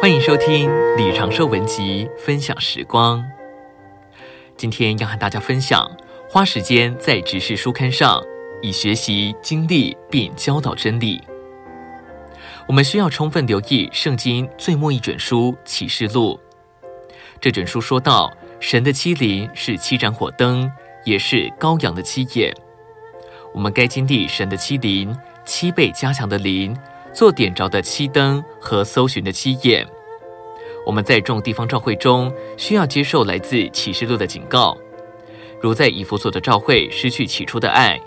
[0.00, 3.22] 欢迎收听李长寿文集分享时光。
[4.56, 5.94] 今天要和大家分享，
[6.26, 8.18] 花时间在执事书刊上，
[8.62, 11.20] 以学习经历并教导真理。
[12.66, 16.40] 我们需要充分留意圣经最末一卷书启示录。
[17.38, 20.72] 这卷书说到，神的七灵是七盏火灯，
[21.04, 22.50] 也是羔羊的七眼。
[23.52, 25.14] 我们该经历神的七灵，
[25.44, 26.74] 七倍加强的灵。
[27.12, 29.86] 做点着的七灯和搜寻的七眼，
[30.86, 34.76] 我们在众地方照会中需要接受来自启示录的警告，
[35.60, 38.00] 如在以弗所的照会失去起初的爱，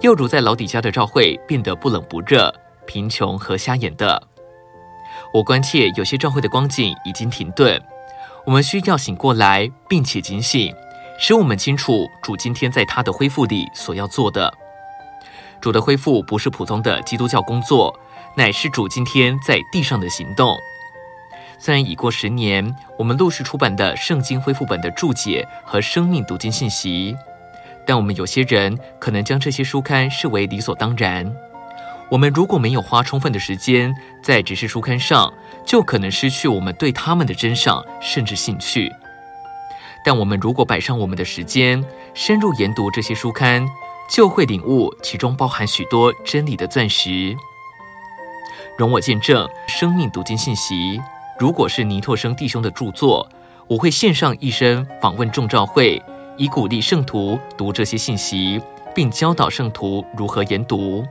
[0.00, 2.52] 又如在老底嘉的照会变得不冷不热、
[2.84, 4.20] 贫穷和瞎眼的。
[5.32, 7.80] 我关切有些照会的光景已经停顿，
[8.44, 10.74] 我们需要醒过来，并且警醒，
[11.18, 14.52] 使我们清楚主今天在他的恢复里所要做的。
[15.60, 17.98] 主的恢复不是普通的基督教工作。
[18.36, 20.56] 乃是主今天在地上的行动。
[21.58, 27.16] 虽然已过十年，我们陆续出版的圣经恢复本的注解和生命读经信息，
[27.84, 31.34] 但我们有些人可能将这些书刊视为理所当然。
[32.08, 33.92] 我们如果没有花充分的时间
[34.22, 35.32] 在执事书刊上，
[35.66, 38.94] 就可能失去我们对他们的珍赏甚至兴趣。
[40.04, 43.66] 但我们如果摆上我们的时间，深入研读这些书刊，
[44.08, 47.36] 就会领悟其中包含许多真理的钻石。
[48.76, 51.00] 容我见证生命读经信息。
[51.38, 53.28] 如果是尼托生弟兄的著作，
[53.68, 56.02] 我会献上一生访问众召会，
[56.36, 58.60] 以鼓励圣徒读这些信息，
[58.94, 61.04] 并教导圣徒如何研读。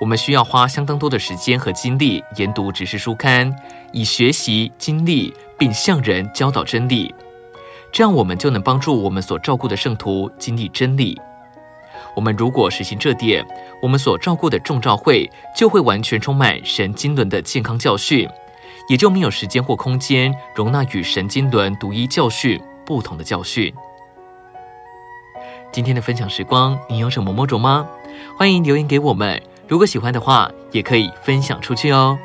[0.00, 3.54] 我们需要花相当多的时间和精力研读指示书刊，
[3.92, 7.14] 以学习、经历并向人教导真理。
[7.90, 11.18] 这样，我们就能帮助我们所照顾的圣徒经历真理。
[12.18, 13.46] 我们如果实行这点，
[13.80, 18.28] 我们所照顾的众召会就会完全充满神经轮的健康教训，
[18.88, 23.72] 也就没有时间或空间容纳与神经轮独一教训不同的教训。
[25.70, 27.86] 今天的分享时光，你有什么摸着吗？
[28.36, 29.40] 欢迎留言给我们。
[29.68, 32.18] 如果喜欢的话，也可以分享出去哦。